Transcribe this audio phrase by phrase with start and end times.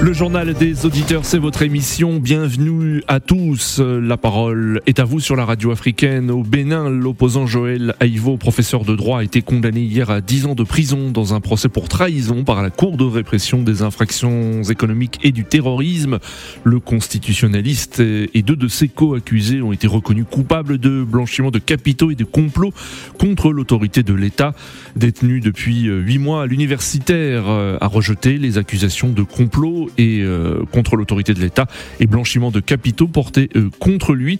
[0.00, 2.18] Le journal des auditeurs, c'est votre émission.
[2.18, 3.80] Bienvenue à tous.
[3.80, 6.30] La parole est à vous sur la radio africaine.
[6.30, 10.54] Au Bénin, l'opposant Joël Aïvo, professeur de droit, a été condamné hier à 10 ans
[10.54, 15.18] de prison dans un procès pour trahison par la Cour de répression des infractions économiques
[15.22, 16.18] et du terrorisme.
[16.64, 22.10] Le constitutionnaliste et deux de ses co-accusés ont été reconnus coupables de blanchiment de capitaux
[22.10, 22.72] et de complot
[23.18, 24.54] contre l'autorité de l'État.
[24.94, 31.34] Détenu depuis huit mois, l'universitaire a rejeté les accusations de complot et euh, contre l'autorité
[31.34, 31.66] de l'État
[32.00, 34.38] et blanchiment de capitaux portés euh, contre lui.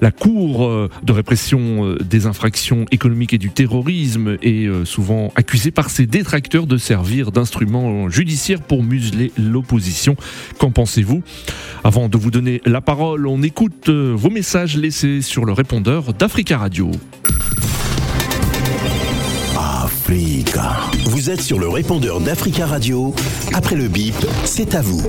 [0.00, 5.90] La Cour euh, de répression des infractions économiques et du terrorisme est souvent accusée par
[5.90, 10.16] ses détracteurs de servir d'instrument judiciaire pour museler l'opposition.
[10.58, 11.22] Qu'en pensez-vous?
[11.82, 16.58] Avant de vous donner la parole, on écoute vos messages laissés sur le répondeur d'Africa
[16.58, 16.90] Radio.
[20.06, 23.14] Vous êtes sur le répondeur d'Africa Radio.
[23.56, 25.00] Après le bip, c'est à vous.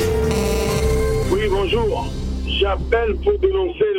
[1.30, 2.06] Oui, bonjour.
[2.48, 3.92] J'appelle pour dénoncer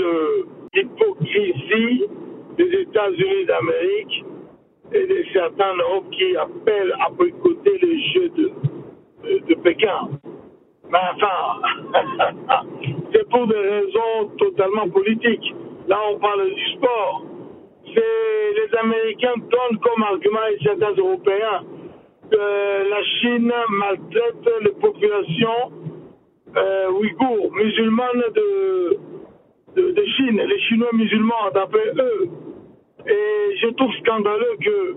[0.73, 2.05] l'hypocrisie
[2.57, 4.25] des États-Unis d'Amérique
[4.93, 8.53] et de certains Europe qui appellent à boycotter les Jeux de,
[9.49, 10.09] de Pékin.
[10.91, 11.61] Mais enfin,
[13.13, 15.55] c'est pour des raisons totalement politiques.
[15.89, 17.23] Là, on parle du sport
[18.01, 21.65] les Américains donnent comme argument et certains Européens
[22.31, 25.73] que la Chine maltraite les populations
[26.57, 28.99] euh, ouïghours, musulmanes de,
[29.77, 32.29] de, Chine, les Chinois musulmans d'après eux.
[33.07, 34.97] Et je trouve scandaleux que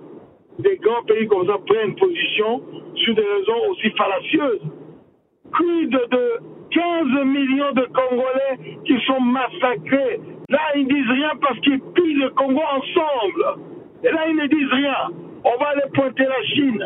[0.59, 2.61] des grands pays comme ça prennent position
[2.95, 4.61] sur des raisons aussi fallacieuses.
[5.53, 6.39] Quid de
[6.72, 10.19] 15 millions de Congolais qui sont massacrés
[10.50, 13.61] Là, ils ne disent rien parce qu'ils pillent le Congo ensemble.
[14.03, 15.09] Et là, ils ne disent rien.
[15.44, 16.86] On va aller pointer la Chine.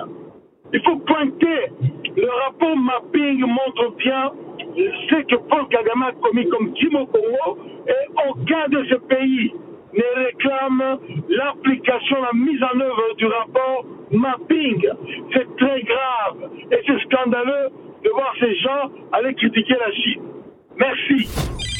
[0.74, 1.72] Il faut pointer.
[2.16, 4.32] Le rapport mapping montre bien
[4.76, 9.54] ce que Paul Kagame a commis comme au Congo et aucun de ces pays
[9.94, 11.00] ne réclame
[11.30, 14.88] l'application, la mise en œuvre du rapport mapping.
[15.34, 17.70] C'est très grave et c'est scandaleux
[18.04, 20.22] de voir ces gens aller critiquer la Chine.
[20.78, 21.73] Merci.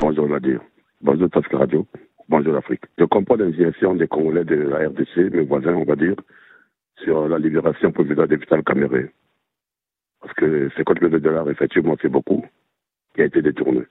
[0.00, 0.60] Bonjour Nadir.
[1.02, 1.86] Bonjour Tasca Radio.
[2.28, 2.84] Bonjour l'Afrique.
[2.98, 6.16] Je comprends l'indignation des Congolais de la RDC, mes voisins, on va dire,
[7.02, 9.10] sur la libération provisoire des Vital Caméré.
[10.20, 12.44] Parce que 50 millions de dollars, effectivement, c'est beaucoup,
[13.14, 13.82] qui a été détourné.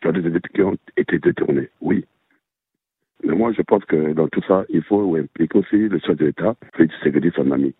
[0.00, 0.08] Qui
[0.62, 2.04] ont été détournés, oui.
[3.24, 6.26] Mais moi, je pense que dans tout ça, il faut impliquer aussi le chef de
[6.26, 7.74] l'État, Félix Segedi, son ami.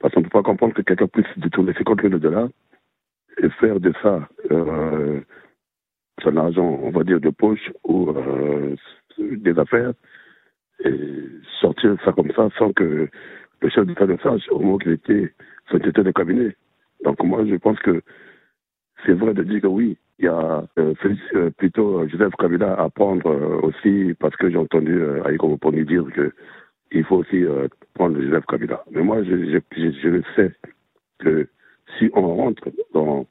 [0.00, 2.48] Parce qu'on ne peut pas comprendre que quelqu'un puisse détourner 50 millions de dollars
[3.42, 5.20] et faire de ça euh,
[6.22, 8.74] son argent, on va dire, de poche ou euh,
[9.18, 9.92] des affaires
[10.84, 10.92] et
[11.60, 13.08] sortir ça comme ça sans que
[13.60, 15.32] le chef d'État le sache au moment qu'il était
[15.70, 16.56] tête de cabinet.
[17.04, 18.02] Donc moi, je pense que
[19.04, 20.94] c'est vrai de dire que oui, il y a euh,
[21.34, 26.04] euh plutôt Joseph Kabila à prendre euh, aussi, parce que j'ai entendu euh, Aïko dire
[26.14, 26.32] que
[26.92, 28.82] il faut aussi euh, prendre Joseph Kabila.
[28.90, 30.52] Mais moi, je, je, je, je sais
[31.18, 31.48] que
[31.98, 33.26] si on rentre dans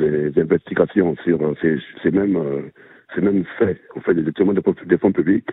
[0.00, 2.62] des investigations sur euh, ces, ces, mêmes, euh,
[3.14, 5.48] ces mêmes faits, en fait, des détournements des fonds publics,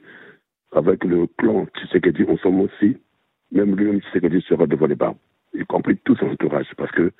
[0.74, 2.97] avec le clan Tshisekedi, on sommes aussi,
[3.52, 5.16] même lui-même Tshisekedi sera devant les barres,
[5.53, 7.12] y compris tout son entourage, parce que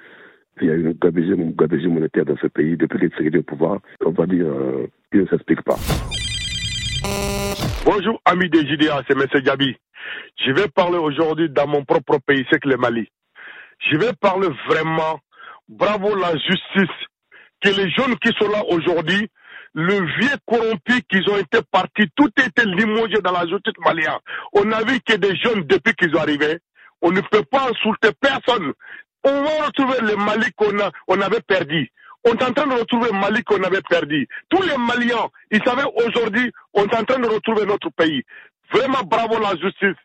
[0.60, 4.12] il y a une gabegie, monétaire dans ce pays depuis que Tshisekedi au pouvoir, on
[4.12, 5.76] va dire, euh, il ne s'explique pas.
[7.86, 9.26] Bonjour, amis des JDA, c'est M.
[9.44, 9.76] Gabi.
[10.46, 13.08] Je vais parler aujourd'hui dans mon propre pays, c'est que le Mali.
[13.80, 15.20] Je vais parler vraiment,
[15.70, 16.96] bravo la justice
[17.62, 19.30] que les jeunes qui sont là aujourd'hui,
[19.74, 24.18] le vieux corrompu qu'ils ont été partis, tout était limogé dans la justice malienne.
[24.54, 26.60] On a vu que des jeunes depuis qu'ils sont arrivés,
[27.02, 28.74] on ne peut pas insulter personne.
[29.24, 30.76] On va retrouver le Mali qu'on
[31.08, 31.92] on avait perdu.
[32.24, 34.28] On est en train de retrouver le Mali qu'on avait perdu.
[34.50, 38.24] Tous les Maliens, ils savaient aujourd'hui, on est en train de retrouver notre pays.
[38.72, 39.98] Vraiment bravo la justice.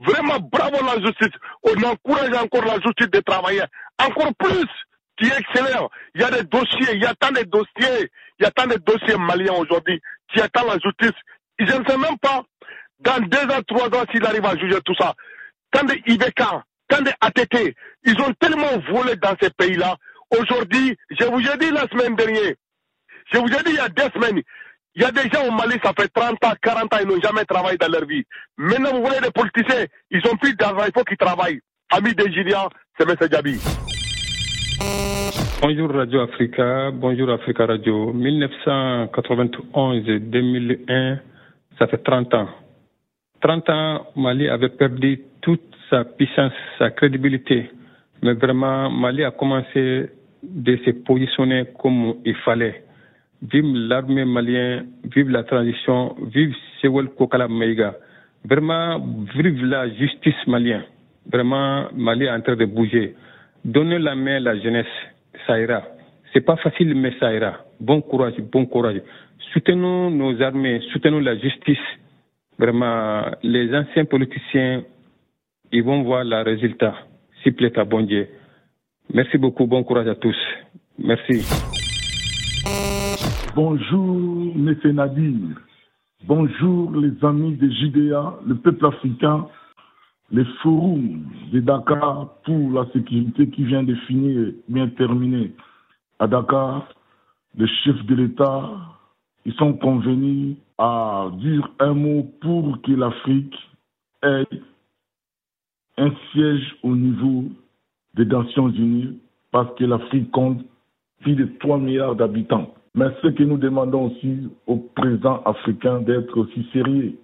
[0.00, 1.34] Vraiment bravo la justice.
[1.62, 3.62] On encourage encore la justice de travailler
[3.98, 4.66] encore plus
[5.20, 5.88] qui excellent.
[6.14, 8.66] Il y a des dossiers, il y a tant de dossiers, il y a tant
[8.66, 10.00] de dossiers maliens aujourd'hui
[10.32, 11.18] qui attendent la justice.
[11.58, 12.42] Je ne sais même pas,
[13.00, 15.14] dans deux ans, trois ans, s'il arrive à juger tout ça.
[15.72, 16.42] Tant de IBK,
[16.88, 17.74] tant de ATT,
[18.04, 19.96] ils ont tellement volé dans ces pays-là.
[20.38, 22.54] Aujourd'hui, je vous ai dit la semaine dernière,
[23.32, 24.40] je vous ai dit il y a deux semaines,
[24.94, 27.20] il y a des gens au Mali, ça fait 30 ans, 40 ans, ils n'ont
[27.20, 28.24] jamais travaillé dans leur vie.
[28.56, 31.60] Maintenant, vous voyez les politiciens, ils ont plus d'argent, il faut qu'ils travaillent.
[31.90, 32.32] Amis des
[32.98, 33.16] c'est M.
[33.30, 33.58] Djabi.
[35.62, 38.14] Bonjour Radio Africa, bonjour Africa Radio.
[38.14, 41.18] 1991 2001,
[41.78, 42.48] ça fait 30 ans.
[43.42, 45.60] 30 ans, Mali avait perdu toute
[45.90, 47.70] sa puissance, sa crédibilité.
[48.22, 50.08] Mais vraiment, Mali a commencé
[50.42, 52.82] de se positionner comme il fallait.
[53.42, 57.96] Vive l'armée malienne, vive la transition, vive Sewel Kokala Meiga.
[58.48, 58.98] Vraiment,
[59.34, 60.84] vive la justice malienne.
[61.30, 63.14] Vraiment, Mali est en train de bouger.
[63.62, 64.86] Donnez la main à la jeunesse,
[65.46, 65.82] ça ira.
[66.32, 67.58] C'est pas facile, mais ça ira.
[67.80, 69.00] Bon courage, bon courage.
[69.52, 71.78] Soutenons nos armées, soutenons la justice.
[72.58, 74.82] Vraiment, les anciens politiciens,
[75.72, 76.94] ils vont voir le résultat.
[77.42, 78.28] S'il plaît à bon Dieu.
[79.12, 80.36] Merci beaucoup, bon courage à tous.
[80.98, 81.42] Merci.
[83.54, 84.76] Bonjour, M.
[84.92, 85.32] Nadir.
[86.26, 89.48] Bonjour, les amis de JDA, le peuple africain,
[90.30, 95.52] les forums de Dakar pour la sécurité qui vient de finir, bien terminé
[96.18, 96.86] à Dakar.
[97.56, 98.70] Les chefs de l'État,
[99.44, 103.56] ils sont convenus à dire un mot pour que l'Afrique
[104.22, 104.46] ait
[105.98, 107.44] un siège au niveau
[108.14, 109.18] des Nations Unies
[109.50, 110.64] parce que l'Afrique compte
[111.22, 112.72] plus de 3 milliards d'habitants.
[112.94, 117.18] Mais ce que nous demandons aussi au président africain d'être aussi sérieux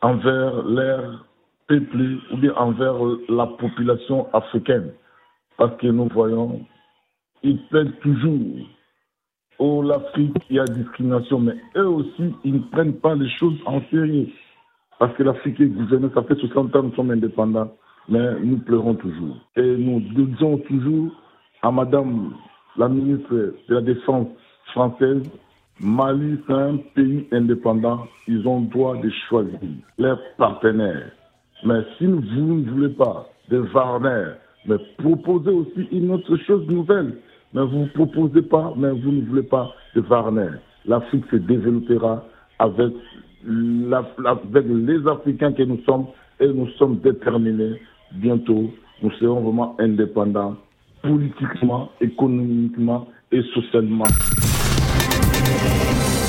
[0.00, 1.27] envers l'air
[1.68, 2.96] peuplé ou bien envers
[3.28, 4.92] la population africaine.
[5.56, 6.64] Parce que nous voyons,
[7.42, 8.66] ils plaident toujours
[9.58, 13.58] oh l'Afrique, il y a discrimination, mais eux aussi, ils ne prennent pas les choses
[13.66, 14.28] en sérieux.
[14.98, 17.72] Parce que l'Afrique est gouvernée, ça fait 60 ans que nous sommes indépendants,
[18.08, 19.36] mais nous pleurons toujours.
[19.56, 21.10] Et nous disons toujours
[21.62, 22.34] à Madame
[22.76, 24.28] la ministre de la Défense
[24.72, 25.22] française,
[25.80, 28.06] Mali, c'est un pays indépendant.
[28.26, 29.58] Ils ont le droit de choisir
[29.96, 31.12] leurs partenaires.
[31.64, 34.32] Mais si vous ne voulez pas de Warner,
[34.66, 37.14] mais proposez aussi une autre chose nouvelle.
[37.54, 40.50] Mais vous ne proposez pas, mais vous ne voulez pas de Warner.
[40.86, 42.24] L'Afrique se développera
[42.58, 42.92] avec,
[44.24, 46.06] avec les Africains que nous sommes
[46.40, 47.80] et nous sommes déterminés.
[48.12, 48.70] Bientôt,
[49.02, 50.56] nous serons vraiment indépendants
[51.02, 54.04] politiquement, économiquement et socialement.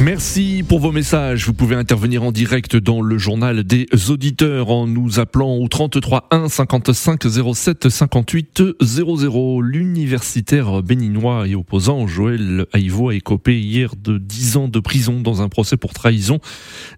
[0.00, 1.44] Merci pour vos messages.
[1.46, 6.28] Vous pouvez intervenir en direct dans le journal des auditeurs en nous appelant au 33
[6.30, 9.60] 1 55 07 58 00.
[9.60, 15.42] L'universitaire béninois et opposant Joël Haïvo a écopé hier de 10 ans de prison dans
[15.42, 16.38] un procès pour trahison.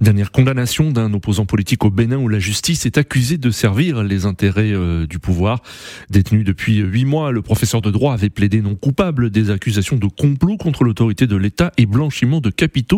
[0.03, 4.27] Dernière condamnation d'un opposant politique au Bénin où la justice est accusée de servir les
[4.27, 5.63] intérêts euh, du pouvoir.
[6.11, 10.07] Détenu depuis 8 mois, le professeur de droit avait plaidé non coupable des accusations de
[10.07, 12.90] complot contre l'autorité de l'État et blanchiment de capitaux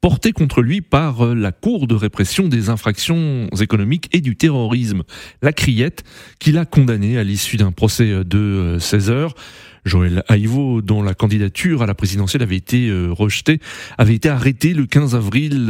[0.00, 5.02] porté contre lui par euh, la Cour de répression des infractions économiques et du terrorisme,
[5.42, 6.04] la Criette,
[6.38, 9.34] qui l'a condamné à l'issue d'un procès de 16 euh, heures.
[9.90, 13.58] Joël Haïvo, dont la candidature à la présidentielle avait été euh, rejetée,
[13.98, 15.66] avait été arrêté le 15 avril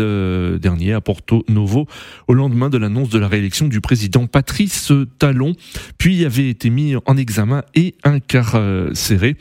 [0.60, 1.86] dernier à Porto Novo,
[2.28, 5.54] au lendemain de l'annonce de la réélection du président Patrice Talon,
[5.96, 9.36] puis avait été mis en examen et incarcéré.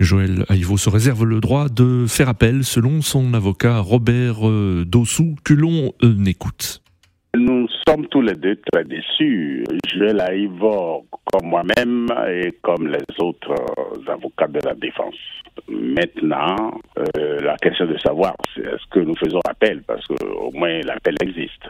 [0.00, 5.36] Joël Haïvo se réserve le droit de faire appel selon son avocat Robert euh, Dossou,
[5.44, 6.82] que l'on euh, écoute.
[7.90, 9.64] Sommes tous les deux très déçus.
[9.92, 15.16] Joël Haïvo, comme moi-même et comme les autres euh, avocats de la défense.
[15.68, 16.78] Maintenant,
[17.16, 21.66] la question de savoir est-ce que nous faisons appel, parce qu'au moins l'appel existe.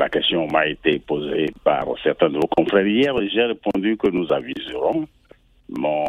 [0.00, 4.08] la question m'a été posée par certains de vos confrères hier et j'ai répondu que
[4.08, 5.06] nous aviserons
[5.68, 6.04] mon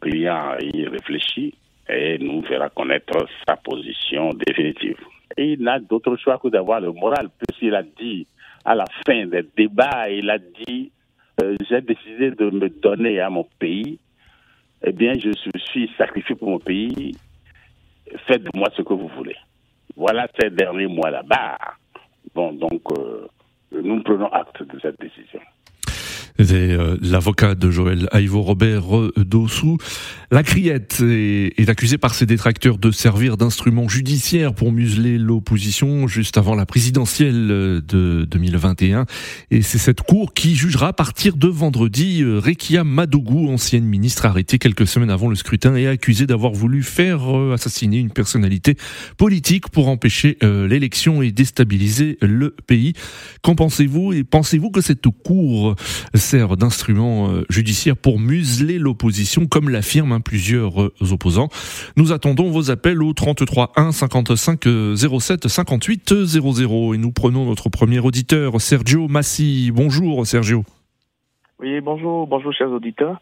[0.00, 1.54] client y réfléchit
[1.88, 4.98] et nous fera connaître sa position définitive.
[5.36, 8.26] Il n'a d'autre choix que d'avoir le moral, puisqu'il a dit
[8.68, 10.92] à la fin des débats, il a dit
[11.40, 13.98] euh, j'ai décidé de me donner à mon pays.
[14.84, 15.30] Eh bien, je
[15.70, 17.16] suis sacrifié pour mon pays.
[18.26, 19.36] Faites de moi ce que vous voulez.
[19.96, 21.56] Voilà ces derniers mois là-bas.
[22.34, 23.26] Bon, donc, euh,
[23.72, 25.40] nous prenons acte de cette décision.
[26.40, 28.84] Euh, l'avocat de Joël Haïvo Robert
[29.16, 29.76] Dossou.
[30.30, 36.38] La criette est, accusée par ses détracteurs de servir d'instrument judiciaire pour museler l'opposition juste
[36.38, 39.06] avant la présidentielle de 2021.
[39.50, 44.24] Et c'est cette cour qui jugera à partir de vendredi euh, Rekia Madougou, ancienne ministre
[44.26, 48.76] arrêtée quelques semaines avant le scrutin et accusée d'avoir voulu faire euh, assassiner une personnalité
[49.16, 52.92] politique pour empêcher l'élection et déstabiliser le pays.
[53.42, 55.74] Qu'en pensez-vous et pensez-vous que cette cour
[56.28, 61.48] sert d'instrument euh, judiciaire pour museler l'opposition, comme l'affirment plusieurs euh, opposants.
[61.96, 67.70] Nous attendons vos appels au 33 1 55 07 58 00 et nous prenons notre
[67.70, 69.70] premier auditeur, Sergio Massi.
[69.72, 70.64] Bonjour Sergio.
[71.60, 73.18] Oui, bonjour, bonjour chers auditeurs.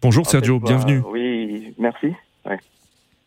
[0.00, 1.02] Bonjour Sergio, bienvenue.
[1.10, 2.12] oui, merci.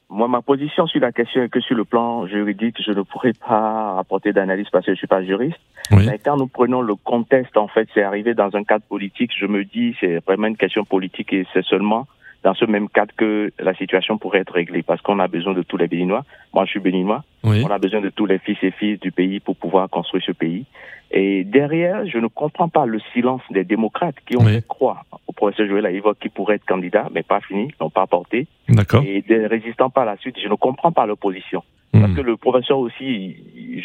[0.09, 3.33] Moi, ma position sur la question est que sur le plan juridique, je ne pourrais
[3.33, 5.59] pas apporter d'analyse parce que je suis pas juriste.
[5.91, 9.31] Mais quand nous prenons le contexte, en fait, c'est arrivé dans un cadre politique.
[9.37, 12.07] Je me dis, c'est vraiment une question politique et c'est seulement
[12.43, 15.63] dans ce même cadre que la situation pourrait être réglée parce qu'on a besoin de
[15.63, 16.23] tous les Béninois.
[16.53, 17.23] Moi, je suis Béninois.
[17.43, 20.31] On a besoin de tous les fils et filles du pays pour pouvoir construire ce
[20.31, 20.65] pays.
[21.11, 25.31] Et derrière, je ne comprends pas le silence des démocrates qui ont fait croire au
[25.31, 28.47] professeur Joël Aïvo qui pourrait être candidat, mais pas fini, n'ont pas porté.
[28.67, 29.03] D'accord.
[29.05, 31.63] Et des résistants par la suite, je ne comprends pas leur position.
[31.93, 32.15] Parce hmm.
[32.15, 33.37] que le professeur aussi,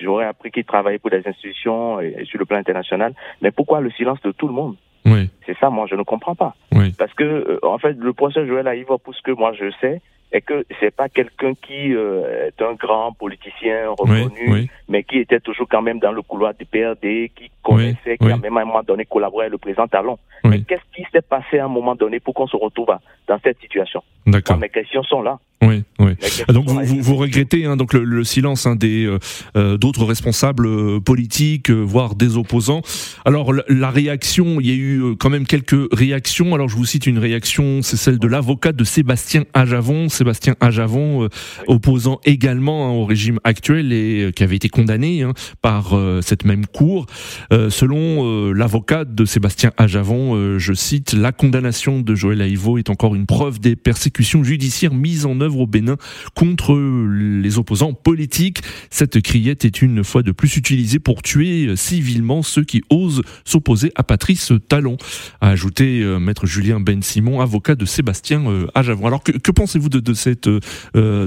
[0.02, 3.14] j'aurais appris qu'il travaillait pour des institutions et sur le plan international.
[3.40, 4.76] Mais pourquoi le silence de tout le monde?
[5.04, 5.30] Oui.
[5.46, 6.54] C'est ça, moi, je ne comprends pas.
[6.72, 6.92] Oui.
[6.96, 10.00] Parce que, euh, en fait, le professeur Joël Aïvo, pour ce que moi je sais,
[10.34, 15.40] et que c'est pas quelqu'un qui euh, est un grand politicien reconnu, mais qui était
[15.40, 18.64] toujours quand même dans le couloir du PRD, qui connaissait, qui a même à un
[18.64, 20.18] moment donné collaboré avec le président Talon.
[20.44, 22.96] Mais qu'est-ce qui s'est passé à un moment donné pour qu'on se retrouve
[23.28, 24.02] dans cette situation?
[24.26, 24.56] D'accord.
[24.56, 25.38] Mes questions sont là.
[25.62, 26.12] Oui, oui.
[26.48, 29.18] Donc vous, vous, regrettez hein, donc le, le silence hein, des euh,
[29.56, 32.82] euh d'autres responsables euh, politiques, voire des opposants.
[33.24, 36.54] Alors la, réaction, il y a eu quand même quelques réactions.
[36.54, 40.08] Alors je vous cite une réaction, c'est celle de l'avocat de Sébastien Ajavon.
[40.08, 41.28] Sébastien Ajavon, euh,
[41.66, 46.20] opposant également hein, au régime actuel et euh, qui avait été condamné hein, par euh,
[46.22, 47.06] cette même cour.
[47.50, 53.26] selon l'avocat de Sébastien Ajavon, je cite, la condamnation de Joël Aïvo est encore une
[53.26, 55.96] preuve des persécutions judiciaires mises en œuvre au Bénin
[56.34, 58.60] contre les opposants politiques.
[58.90, 63.92] Cette criette est une fois de plus utilisée pour tuer civilement ceux qui osent s'opposer
[63.94, 64.96] à Patrice Talon,
[65.40, 68.44] a ajouté maître Julien Ben Simon, avocat de Sébastien
[68.74, 69.06] Ajavon.
[69.06, 70.60] Alors que, que pensez-vous de, de cette, euh,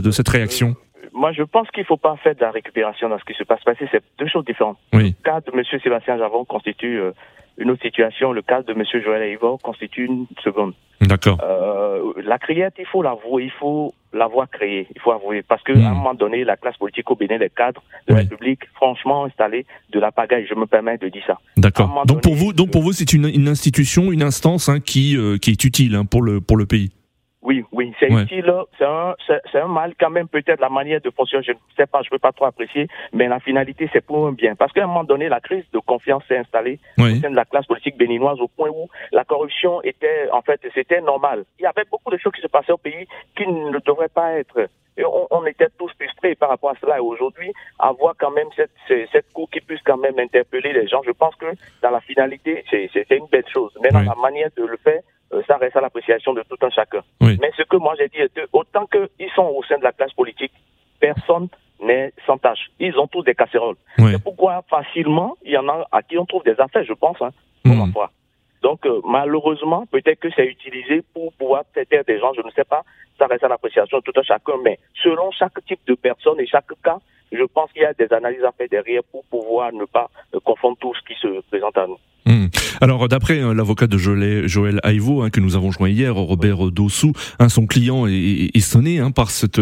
[0.02, 0.76] de cette réaction?
[1.14, 3.44] Moi, je pense qu'il ne faut pas faire de la récupération dans ce qui se
[3.44, 3.62] passe.
[3.64, 4.78] Parce que c'est deux choses différentes.
[4.94, 5.16] Oui.
[5.24, 5.64] Le cas de M.
[5.82, 7.12] Sébastien Javon constitue euh,
[7.58, 8.34] une autre situation.
[8.34, 8.84] Le cas de M.
[9.04, 10.74] Joël Aïvo constitue une seconde.
[11.02, 11.38] D'accord.
[11.44, 15.44] Euh, la criette, il faut l'avouer, il faut l'avoir créée, il faut avouer.
[15.44, 15.86] Parce qu'à hmm.
[15.86, 19.66] un moment donné, la classe politique au Bénin, les cadres de la République, franchement, installé
[19.92, 20.48] de la pagaille.
[20.50, 21.38] Je me permets de dire ça.
[21.58, 22.06] D'accord.
[22.06, 25.52] Donc, pour vous, donc pour vous, c'est une, une institution, une instance hein, qui, qui
[25.52, 26.92] est utile hein, pour, le, pour le pays.
[27.46, 28.52] Oui, oui, c'est utile.
[28.78, 29.16] C'est un,
[29.52, 31.44] c'est un mal quand même peut-être la manière de fonctionner.
[31.46, 34.28] Je ne sais pas, je ne peux pas trop apprécier, mais la finalité c'est pour
[34.28, 34.56] un bien.
[34.56, 37.46] Parce qu'à un moment donné, la crise de confiance s'est installée au sein de la
[37.46, 41.46] classe politique béninoise au point où la corruption était, en fait, c'était normal.
[41.60, 44.34] Il y avait beaucoup de choses qui se passaient au pays qui ne devraient pas
[44.34, 44.68] être.
[44.98, 46.98] Et on, on, était tous frustrés par rapport à cela.
[46.98, 48.72] Et aujourd'hui, avoir quand même cette,
[49.12, 51.48] cette cour qui puisse quand même interpeller les gens, je pense que
[51.82, 53.78] dans la finalité, c'est une belle chose.
[53.84, 55.02] Mais dans la manière de le faire,
[55.48, 57.02] ça reste à l'appréciation de tout un chacun.
[57.22, 59.92] Mais ce que moi j'ai dit est que autant qu'ils sont au sein de la
[59.92, 60.52] classe politique,
[61.00, 61.48] personne
[61.82, 62.68] n'est sans tâche.
[62.80, 63.76] Ils ont tous des casseroles.
[63.98, 67.22] C'est pourquoi facilement, il y en a à qui on trouve des affaires, je pense,
[67.22, 67.32] hein,
[67.66, 67.92] mmh.
[68.62, 72.64] Donc euh, malheureusement, peut-être que c'est utilisé pour pouvoir traiter des gens, je ne sais
[72.64, 72.84] pas,
[73.20, 76.48] ça reste à l'appréciation de tout un chacun, mais selon chaque type de personne et
[76.48, 76.98] chaque cas,
[77.32, 80.40] je pense qu'il y a des analyses à faire derrière pour pouvoir ne pas euh,
[80.40, 82.00] confondre tout ce qui se présente à nous.
[82.28, 82.48] Hmm.
[82.82, 86.72] Alors d'après euh, l'avocat de Joël, Joël Aïvo hein, que nous avons joint hier, Robert
[86.72, 89.60] Dossou, hein, son client est, sonné hein, par cette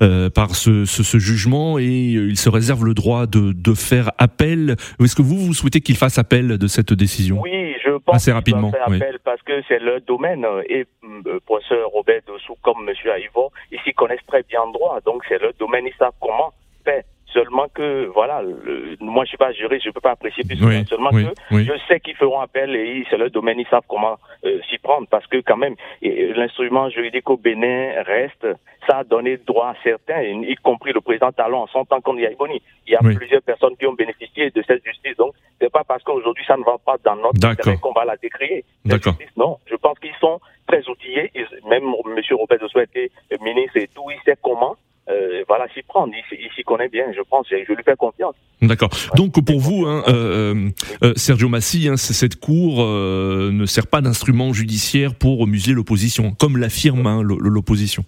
[0.00, 4.76] euh, par ce, ce, jugement et il se réserve le droit de, de faire appel.
[4.98, 7.40] Est-ce que vous vous souhaitez qu'il fasse appel de cette décision?
[7.42, 8.70] Oui, je pense assez rapidement.
[8.70, 10.86] Faire appel parce que c'est le domaine et
[11.24, 15.22] le professeur Robert Dossou comme Monsieur Aïvo, ils s'y connaissent très bien en droit, donc
[15.28, 17.02] c'est le domaine, ils savent comment faire.
[17.36, 18.40] Seulement que, voilà,
[18.98, 20.56] moi je suis pas juriste, je peux pas apprécier plus.
[20.86, 24.16] seulement que je sais qu'ils feront appel et c'est leur domaine, ils savent comment
[24.46, 28.46] euh, s'y prendre parce que quand même, l'instrument juridique au Bénin reste,
[28.88, 32.18] ça a donné droit à certains, y compris le président Talon en son temps comme
[32.18, 32.62] Yaiboni.
[32.86, 35.16] Il y a plusieurs personnes qui ont bénéficié de cette justice.
[35.18, 38.16] Donc, c'est pas parce qu'aujourd'hui ça ne va pas dans notre intérêt qu'on va la
[38.16, 38.64] décrier.
[38.82, 39.14] D'accord.
[39.36, 41.30] Non, je pense qu'ils sont très outillés.
[41.68, 42.20] Même M.
[42.32, 43.10] Robert de Souhaité,
[43.42, 44.76] ministre et tout, il sait comment
[45.08, 46.12] euh, voilà, s'y prendre.
[46.32, 47.46] Il, s'y connaît bien, je pense.
[47.50, 48.34] Je, lui fais confiance.
[48.60, 48.90] D'accord.
[49.14, 50.70] Donc pour vous, hein, euh,
[51.04, 56.56] euh, Sergio Massi, hein, cette cour ne sert pas d'instrument judiciaire pour museler l'opposition, comme
[56.56, 58.04] l'affirme hein, l'opposition.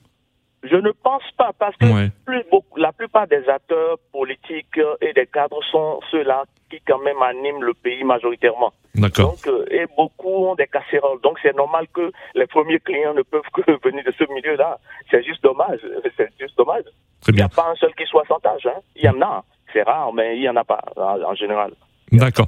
[0.63, 5.27] Je ne pense pas, parce que plus, beaucoup, la plupart des acteurs politiques et des
[5.27, 8.73] cadres sont ceux-là qui quand même animent le pays majoritairement.
[8.95, 9.31] D'accord.
[9.33, 11.21] Donc, euh, et beaucoup ont des casseroles.
[11.23, 14.79] Donc, c'est normal que les premiers clients ne peuvent que venir de ce milieu-là.
[15.11, 15.81] C'est juste dommage.
[16.17, 16.85] C'est juste dommage.
[17.29, 18.67] Il n'y a pas un seul qui soit sans tâche.
[18.67, 18.81] Hein.
[18.97, 19.45] Il y en a.
[19.73, 21.73] C'est rare, mais il n'y en a pas en général.
[22.13, 22.47] D'accord.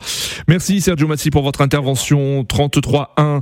[0.48, 2.44] Merci Sergio Massi pour votre intervention.
[2.44, 3.40] 33 1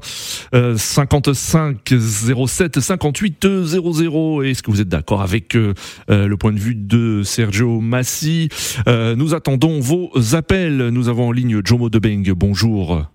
[0.76, 4.42] 55 07 58 00.
[4.42, 5.75] Est-ce que vous êtes d'accord avec euh,
[6.10, 8.48] euh, le point de vue de Sergio Massi
[8.87, 10.88] euh, Nous attendons vos appels.
[10.88, 12.32] Nous avons en ligne Jomo Debeng.
[12.34, 13.06] Bonjour.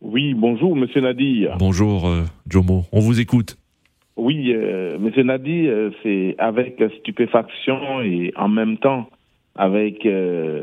[0.00, 1.56] Oui, bonjour Monsieur Nadir.
[1.58, 2.10] Bonjour
[2.48, 2.86] Jomo.
[2.92, 3.56] On vous écoute.
[4.20, 5.26] Oui, euh, M.
[5.26, 9.08] Nadi, euh, c'est avec stupéfaction et en même temps
[9.60, 10.62] avec euh,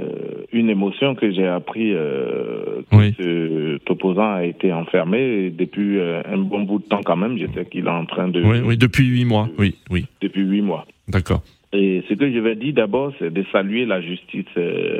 [0.52, 6.40] une émotion que j'ai appris euh, que cet opposant a été enfermé depuis euh, un
[6.40, 7.38] bon bout de temps quand même.
[7.38, 8.42] Je sais qu'il est en train de...
[8.42, 9.50] Oui, oui depuis huit mois.
[9.60, 10.08] Oui, oui.
[10.20, 10.88] Depuis huit mois.
[11.08, 11.44] D'accord.
[11.74, 14.46] Et ce que je vais dire d'abord, c'est de saluer la justice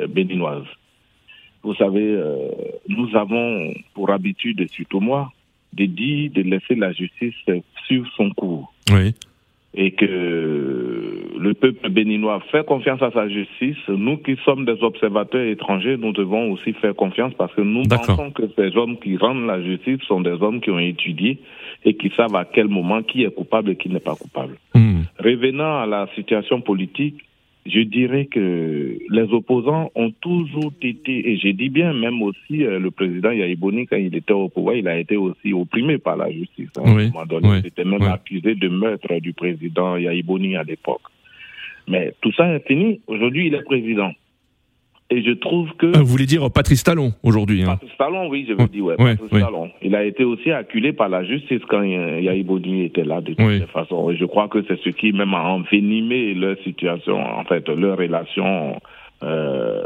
[0.08, 0.66] béninoise.
[1.64, 2.22] Vous savez,
[2.88, 5.32] nous avons pour habitude, surtout moi,
[5.72, 7.34] de dire de laisser la justice
[7.84, 8.72] suivre son cours.
[8.92, 9.12] Oui
[9.78, 10.04] et que
[11.38, 13.76] le peuple béninois fait confiance à sa justice.
[13.86, 18.32] Nous qui sommes des observateurs étrangers, nous devons aussi faire confiance parce que nous pensons
[18.32, 21.38] que ces hommes qui rendent la justice sont des hommes qui ont étudié
[21.84, 24.56] et qui savent à quel moment qui est coupable et qui n'est pas coupable.
[24.74, 25.02] Hmm.
[25.20, 27.27] Revenant à la situation politique,
[27.68, 32.78] je dirais que les opposants ont toujours été, et j'ai dit bien, même aussi euh,
[32.78, 36.30] le président Yaïboni, quand il était au pouvoir, il a été aussi opprimé par la
[36.30, 36.70] justice.
[36.78, 41.02] Hein, oui, il était même accusé de meurtre du président Yaïboni à l'époque.
[41.88, 43.00] Mais tout ça est fini.
[43.06, 44.12] Aujourd'hui, il est président.
[45.10, 45.86] Et je trouve que.
[45.86, 47.78] Euh, vous voulez dire Patrice Talon aujourd'hui hein.
[47.80, 48.96] Patrice Talon, oui, je veux dire, ouais.
[48.96, 49.70] Patrice Talon.
[49.82, 54.10] Il a été aussi acculé par la justice quand Yaïboni était là, de toute façon.
[54.10, 57.98] Et je crois que c'est ce qui même a envenimé leur situation, en fait, leur
[57.98, 58.80] relation.
[59.24, 59.82] Euh,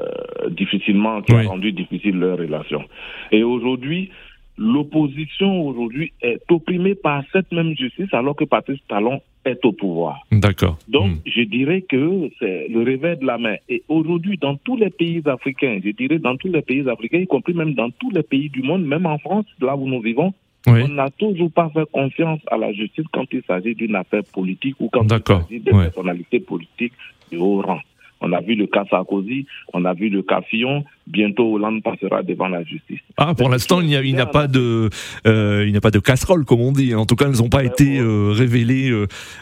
[0.51, 2.85] difficilement, qui a rendu difficile leur relation.
[3.31, 4.11] Et aujourd'hui,
[4.59, 10.21] l'opposition aujourd'hui est opprimée par cette même justice alors que Patrice Talon est au pouvoir.
[10.31, 10.79] D'accord.
[10.89, 11.19] Donc, hmm.
[11.27, 13.57] je dirais que c'est le réveil de la main.
[13.69, 17.27] Et aujourd'hui, dans tous les pays africains, je dirais dans tous les pays africains, y
[17.27, 20.33] compris même dans tous les pays du monde, même en France, là où nous vivons,
[20.67, 24.77] on n'a toujours pas fait confiance à la justice quand il s'agit d'une affaire politique
[24.79, 26.93] ou quand il s'agit de personnalités politiques
[27.33, 27.81] de haut rang.
[28.23, 30.85] On a vu le cas Sarkozy, on a vu le cas Fillon.
[31.07, 33.01] Bientôt, Hollande passera devant la justice.
[33.17, 34.89] Ah, pour l'instant, il n'y a, pas de,
[35.27, 36.95] euh, il n'y a pas de casserole, comme on dit.
[36.95, 38.91] En tout cas, elles n'ont pas été euh, révélées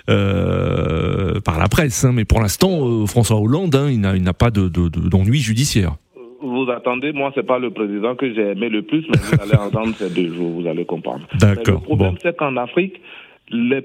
[0.08, 2.04] euh, par la presse.
[2.04, 2.12] Hein.
[2.14, 5.96] Mais pour l'instant, François Hollande, hein, il n'a pas d'ennui de, judiciaire
[6.42, 9.56] vous attendez, moi, c'est pas le président que j'ai aimé le plus, mais vous allez
[9.62, 11.26] entendre ces deux jours, vous allez comprendre.
[11.38, 11.80] D'accord.
[11.80, 12.98] Le problème, c'est qu'en Afrique,
[13.50, 13.82] les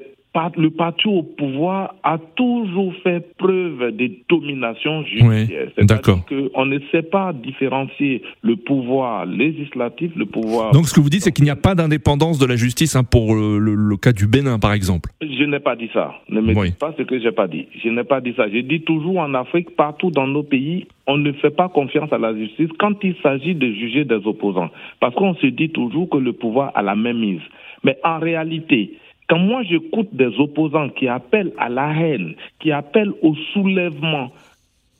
[0.57, 5.69] le parti au pouvoir a toujours fait preuve de domination judiciaire.
[5.77, 6.25] Oui, d'accord.
[6.25, 10.71] qu'on ne sait pas différencier le pouvoir législatif, le pouvoir...
[10.71, 13.03] Donc ce que vous dites, c'est qu'il n'y a pas d'indépendance de la justice hein,
[13.03, 15.09] pour le, cas du Bénin, par exemple.
[15.21, 16.13] Je n'ai pas dit ça.
[16.29, 17.67] Ne me dites pas ce que j'ai pas dit.
[17.83, 18.49] Je n'ai pas dit ça.
[18.49, 22.17] J'ai dit toujours en Afrique, partout dans nos pays, on ne fait pas confiance à
[22.17, 24.69] la justice quand il s'agit de juger des opposants.
[24.99, 27.41] Parce qu'on se dit toujours que le pouvoir a la même mise.
[27.83, 28.93] Mais en réalité,
[29.27, 34.31] quand moi j'écoute des opposants qui appellent à la haine, qui appellent au soulèvement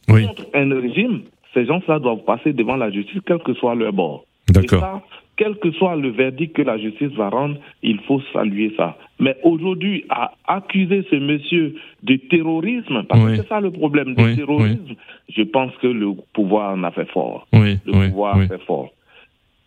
[0.07, 1.21] contre un régime,
[1.53, 4.25] ces gens-là doivent passer devant la justice, quel que soit leur bord.
[4.49, 5.01] D'accord.
[5.37, 8.95] quel que soit le verdict que la justice va rendre, il faut saluer ça.
[9.19, 14.35] Mais aujourd'hui, à accuser ce monsieur de terrorisme, parce que c'est ça le problème du
[14.35, 14.95] terrorisme,
[15.29, 17.47] je pense que le pouvoir en a fait fort.
[17.51, 18.89] le pouvoir a fait fort.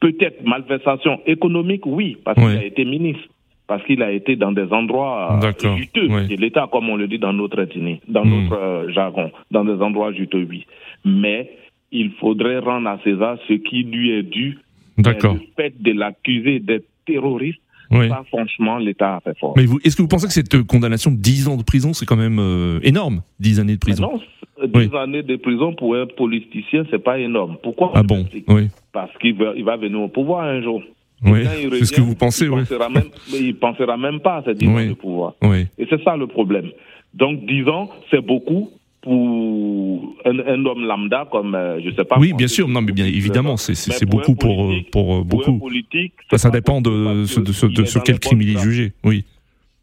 [0.01, 3.29] Peut-être malversation économique, oui, parce qu'il a été ministre
[3.69, 5.39] parce qu'il a été dans des endroits
[5.77, 7.69] juteux de l'État, comme on le dit dans notre
[8.09, 8.31] dans hmm.
[8.31, 10.67] notre euh, jargon, dans des endroits juteux, oui.
[11.05, 11.53] Mais
[11.93, 14.59] il faudrait rendre à César ce qui lui est dû.
[14.97, 15.35] D'accord.
[15.35, 19.55] Le fait de l'accuser d'être terroriste, ça, franchement, l'État a fait fort.
[19.57, 22.17] Mais est-ce que vous pensez que cette condamnation de 10 ans de prison, c'est quand
[22.17, 24.21] même euh, énorme 10 années de prison?
[24.61, 27.57] Non, 10 années de prison pour un politicien, c'est pas énorme.
[27.63, 28.27] Pourquoi Ah bon?
[28.49, 28.69] Oui.
[28.93, 30.83] Parce qu'il va, il va venir au pouvoir un jour.
[31.25, 31.45] Oui,
[31.79, 32.63] c'est ce que vous pensez, il oui.
[32.63, 34.89] Pensera même, il pensera même pas à cette oui.
[34.89, 35.35] de pouvoir.
[35.43, 35.67] Oui.
[35.79, 36.71] Et c'est ça le problème.
[37.15, 42.19] Donc, disons, c'est beaucoup pour un, homme lambda comme, euh, je sais pas.
[42.19, 45.59] Oui, bien sûr, non, mais bien évidemment, c'est beaucoup pour, pour, beaucoup.
[45.59, 49.25] Politique, ça, dépend de, de, de, sur quel crime il est jugé, oui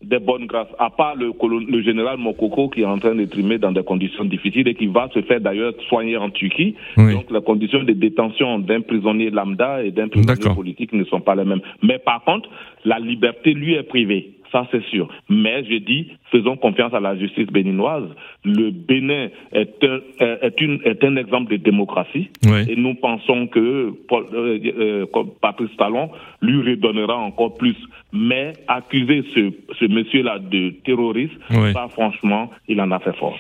[0.06, 1.32] des bonnes grâces, à part le,
[1.68, 5.10] le, général Mokoko qui est en train d'être dans des conditions difficiles et qui va
[5.14, 6.76] se faire d'ailleurs soigner en Turquie.
[6.96, 11.36] Donc les conditions de détention d'un prisonnier lambda et d'un prisonnier politique ne sont pas
[11.36, 11.62] les mêmes.
[11.82, 12.50] Mais par contre,
[12.86, 15.10] la liberté lui est privée ça c'est sûr.
[15.30, 18.08] Mais je dis, faisons confiance à la justice béninoise.
[18.46, 20.00] Le Bénin est un,
[20.42, 22.30] est une, est un exemple de démocratie
[22.70, 26.10] et nous pensons que Paul, euh, euh, Patrice Talon
[26.42, 27.76] lui redonnera encore plus.
[28.14, 31.36] Mais accuser ce, ce monsieur-là de terrorisme,
[31.74, 33.38] ça franchement, il en a fait fort.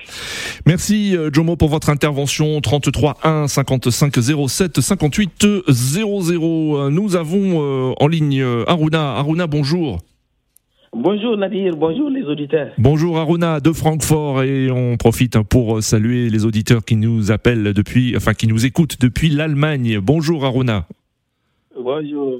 [0.65, 4.13] Merci euh, Jomo pour votre intervention 33 1 55
[4.49, 6.89] 07 58 00.
[6.89, 9.15] Nous avons en ligne Aruna.
[9.15, 9.99] Aruna, bonjour.
[10.97, 12.71] Bonjour Nadir, bonjour les auditeurs.
[12.77, 18.15] Bonjour Aruna de Francfort et on profite pour saluer les auditeurs qui nous appellent depuis,
[18.15, 19.99] enfin qui nous écoutent depuis l'Allemagne.
[20.01, 20.85] Bonjour Aruna.
[21.77, 22.39] Bonjour.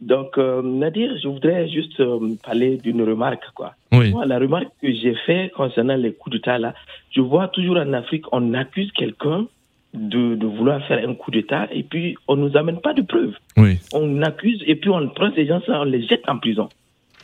[0.00, 3.42] Donc, euh, Nadir, je voudrais juste euh, parler d'une remarque.
[3.56, 3.74] Quoi.
[3.90, 4.12] Oui.
[4.12, 6.74] Moi, la remarque que j'ai faite concernant les coups d'État, là,
[7.10, 9.48] je vois toujours en Afrique, on accuse quelqu'un
[9.94, 13.02] de, de, vouloir faire un coup d'État et puis on ne nous amène pas de
[13.02, 13.34] preuves.
[13.56, 13.78] Oui.
[13.92, 16.68] On accuse et puis on prend ces gens-là, on les jette en prison.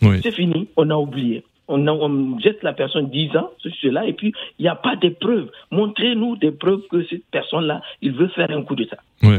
[0.02, 0.20] Oui.
[0.22, 1.44] C'est fini, on a oublié.
[1.68, 3.50] On, a, on, jette la personne 10 ans,
[3.82, 5.50] cela, et puis il n'y a pas de preuves.
[5.72, 8.98] Montrez-nous des preuves que cette personne-là, il veut faire un coup d'État.
[9.22, 9.38] Oui.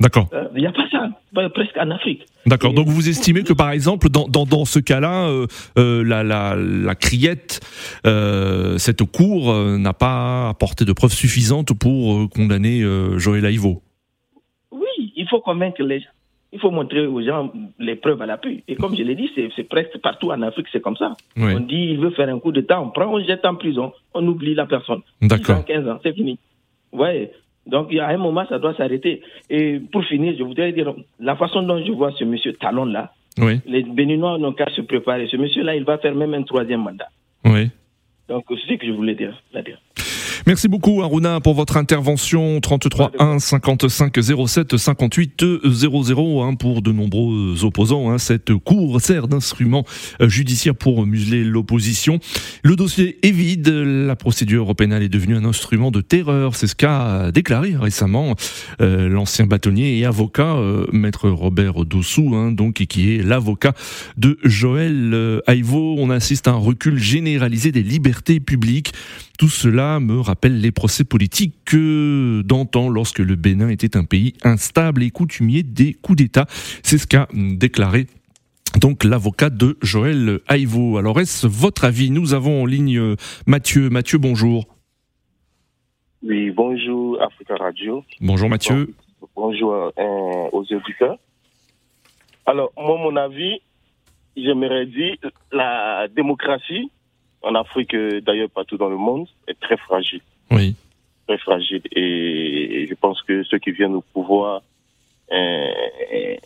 [0.00, 0.30] D'accord.
[0.54, 1.10] Il n'y a pas ça,
[1.50, 2.24] presque en Afrique.
[2.46, 2.72] D'accord.
[2.72, 5.46] Donc vous estimez que par exemple, dans, dans, dans ce cas-là, euh,
[5.78, 7.60] euh, la, la, la, criette,
[8.06, 12.82] euh, cette cour, n'a pas apporté de preuves suffisantes pour condamner
[13.18, 13.82] Joël Aïvo
[14.72, 16.08] Oui, il faut convaincre les gens.
[16.52, 18.64] Il faut montrer aux gens les preuves à l'appui.
[18.66, 21.14] Et comme je l'ai dit, c'est presque partout en Afrique, c'est comme ça.
[21.36, 21.54] Oui.
[21.54, 24.26] On dit il veut faire un coup d'État, on prend, on jette en prison, on
[24.26, 25.02] oublie la personne.
[25.22, 25.64] D'accord.
[25.64, 26.38] 15 ans, c'est fini.
[26.92, 27.30] Ouais.
[27.66, 29.22] Donc, il y a un moment, ça doit s'arrêter.
[29.48, 33.60] Et pour finir, je voudrais dire, la façon dont je vois ce monsieur Talon-là, oui.
[33.66, 35.28] les Béninois n'ont qu'à se préparer.
[35.28, 37.08] Ce monsieur-là, il va faire même un troisième mandat.
[37.44, 37.70] Oui.
[38.28, 39.40] Donc, c'est ce que je voulais dire.
[39.52, 39.78] dire.
[40.46, 46.92] Merci beaucoup Aruna pour votre intervention 33 1 55 07 58 00 hein, pour de
[46.92, 48.10] nombreux opposants.
[48.10, 48.18] Hein.
[48.18, 49.84] Cette cour sert d'instrument
[50.20, 52.18] judiciaire pour museler l'opposition.
[52.62, 53.68] Le dossier est vide.
[53.68, 56.56] La procédure pénale est devenue un instrument de terreur.
[56.56, 58.34] C'est ce qu'a déclaré récemment
[58.80, 63.74] euh, l'ancien bâtonnier et avocat euh, maître Robert Dossou, hein, donc qui est l'avocat
[64.16, 65.96] de Joël euh, Aïvo.
[65.98, 68.92] On assiste à un recul généralisé des libertés publiques.
[69.40, 74.34] Tout cela me rappelle les procès politiques que d'antan lorsque le Bénin était un pays
[74.44, 76.44] instable et coutumier des coups d'État.
[76.82, 78.06] C'est ce qu'a déclaré
[78.78, 80.98] donc l'avocat de Joël Aïvo.
[80.98, 82.10] Alors est-ce votre avis?
[82.10, 83.88] Nous avons en ligne Mathieu.
[83.88, 84.66] Mathieu, bonjour.
[86.22, 88.04] Oui, bonjour Africa Radio.
[88.20, 88.92] Bonjour Mathieu.
[89.34, 89.90] Bonjour euh,
[90.52, 91.16] aux auditeurs.
[92.44, 93.62] Alors, moi, mon avis,
[94.36, 95.16] j'aimerais dire
[95.50, 96.90] la démocratie
[97.42, 100.20] en Afrique, d'ailleurs partout dans le monde, est très fragile.
[100.50, 100.74] Oui.
[101.26, 101.82] Très fragile.
[101.92, 104.62] Et je pense que ceux qui viennent au pouvoir,
[105.32, 106.36] euh,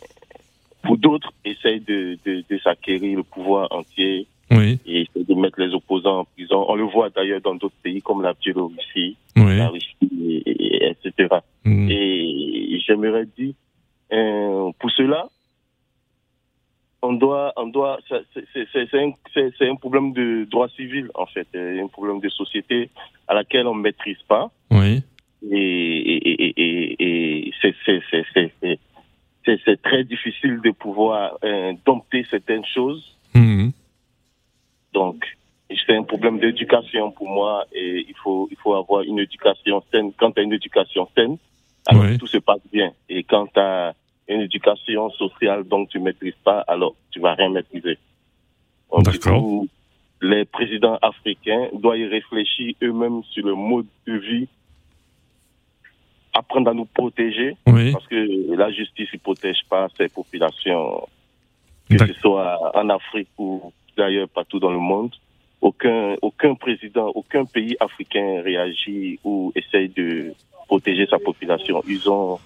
[0.83, 4.79] pour d'autres, essayent de, de, de s'acquérir le pouvoir entier oui.
[4.85, 6.65] et essayent de mettre les opposants en prison.
[6.67, 9.57] On le voit d'ailleurs dans d'autres pays comme la Biélorussie, oui.
[9.57, 11.39] la Russie, et, et, etc.
[11.63, 11.89] Mm.
[11.89, 13.53] Et j'aimerais dire,
[14.13, 15.27] euh, pour cela,
[17.05, 19.11] on doit, on doit, c'est un,
[19.61, 22.89] un, problème de droit civil en fait, un problème de société
[23.27, 24.51] à laquelle on ne maîtrise pas.
[24.71, 25.03] Oui.
[25.49, 27.53] Et, et, et, et
[29.63, 33.17] c'est très difficile de pouvoir euh, dompter certaines choses.
[33.33, 33.69] Mmh.
[34.93, 35.25] Donc,
[35.85, 40.11] c'est un problème d'éducation pour moi et il faut, il faut avoir une éducation saine.
[40.17, 41.37] Quand tu as une éducation saine,
[41.87, 42.17] alors Oui.
[42.17, 42.91] tout se passe bien.
[43.09, 43.93] Et quand tu as
[44.27, 47.97] une éducation sociale dont tu maîtrises pas, alors tu vas rien maîtriser.
[49.03, 49.65] D'accord.
[50.21, 54.47] les présidents africains doivent y réfléchir eux-mêmes sur le mode de vie,
[56.33, 57.91] apprendre à nous protéger, Oui.
[57.91, 61.07] parce que la justice ne protège pas ces populations,
[61.89, 65.13] que ce soit en Afrique ou d'ailleurs partout dans le monde.
[65.61, 70.33] Aucun, aucun président, aucun pays africain réagit ou essaye de
[70.67, 71.81] protéger sa population.
[71.87, 72.39] Ils ont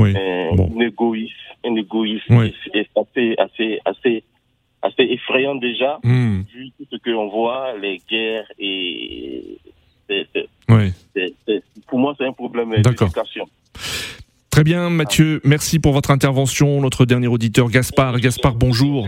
[0.00, 0.14] Oui.
[0.16, 0.70] un, Bon.
[0.76, 1.32] un égoïsme,
[1.64, 2.54] un égoïsme Oui.
[2.74, 4.24] et c'est assez, assez, assez,
[4.82, 6.40] assez effrayant déjà, Mmh.
[6.54, 9.58] vu tout ce qu'on voit, les guerres et
[10.68, 10.92] Oui.
[11.86, 13.46] pour moi c'est un problème d'éducation.
[14.50, 15.40] Très bien, Mathieu.
[15.44, 16.80] Merci pour votre intervention.
[16.80, 18.18] Notre dernier auditeur, Gaspard.
[18.18, 19.06] Gaspard, bonjour.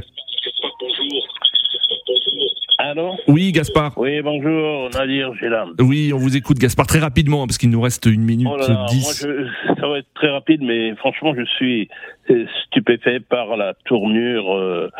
[3.32, 3.92] Oui, Gaspard.
[3.96, 5.74] Oui, bonjour, Nadir Gélam.
[5.80, 8.56] Oui, on vous écoute, Gaspard, très rapidement, hein, parce qu'il nous reste une minute Oh
[8.56, 9.24] là là, moi, dix.
[9.26, 11.88] je, ça va être très rapide, mais franchement, je suis
[12.30, 14.90] euh, stupéfait par la tournure euh,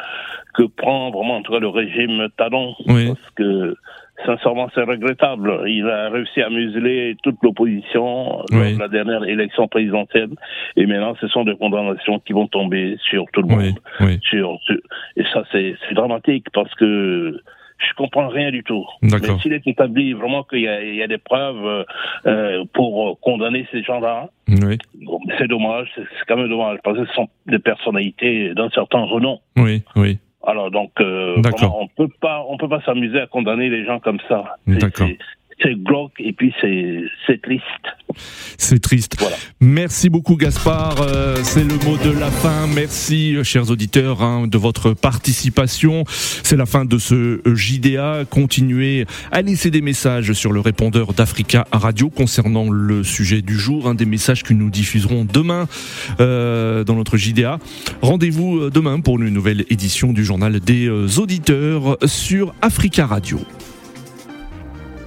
[0.55, 2.75] que prend vraiment, en tout cas, le régime Talon.
[2.87, 3.09] Oui.
[3.09, 3.77] Parce que,
[4.27, 5.63] sincèrement, c'est regrettable.
[5.67, 8.75] Il a réussi à museler toute l'opposition lors Oui.
[8.75, 10.31] de la dernière élection présidentielle.
[10.77, 13.75] Et maintenant, ce sont des condamnations qui vont tomber sur tout le monde.
[14.01, 14.19] oui.
[14.23, 14.77] Sur, sur-
[15.17, 17.41] et ça, c'est c'est dramatique parce que
[17.89, 18.85] je comprends rien du tout.
[19.03, 21.85] Mais s'il est établi vraiment qu'il y, y a des preuves euh,
[22.27, 26.99] euh, pour euh, condamner ces gens-là, Oui, bon, c'est dommage, c'est quand même dommage parce
[26.99, 29.41] que ce sont des personnalités d'un certain renom.
[29.57, 30.19] oui, oui.
[30.47, 34.01] Alors donc, euh, vraiment, on peut pas, on peut pas s'amuser à condamner les gens
[34.01, 34.57] comme ça.
[34.67, 35.09] D'accord.
[35.63, 37.65] C'est- glauque et puis c'est c'est triste.
[38.59, 39.17] C'est triste.
[39.61, 42.67] Merci beaucoup Gaspard, euh, c'est le mot de la fin.
[42.67, 46.05] Merci chers auditeurs hein, de votre participation.
[46.09, 48.25] C'est la fin de ce JDA.
[48.29, 53.89] Continuez à laisser des messages sur le répondeur d'Africa Radio concernant le sujet du jour,
[53.89, 55.69] un des messages que nous diffuserons demain
[56.21, 57.59] euh, dans notre JDA.
[58.03, 63.39] Rendez-vous euh, demain pour une nouvelle édition du journal des auditeurs sur Africa Radio.